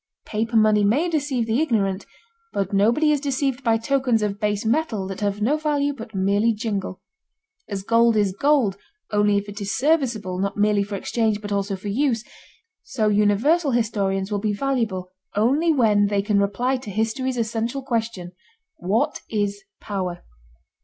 [0.25, 2.07] Paper money may deceive the ignorant,
[2.53, 6.53] but nobody is deceived by tokens of base metal that have no value but merely
[6.55, 7.03] jingle.
[7.69, 8.77] As gold is gold
[9.11, 12.23] only if it is serviceable not merely for exchange but also for use,
[12.81, 18.31] so universal historians will be valuable only when they can reply to history's essential question:
[18.77, 20.23] what is power?